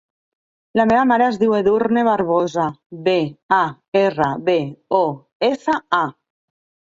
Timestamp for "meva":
0.91-1.01